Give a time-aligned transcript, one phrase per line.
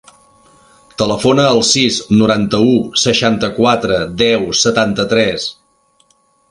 [1.01, 5.51] Telefona al sis, noranta-u, seixanta-quatre, deu, setanta-tres.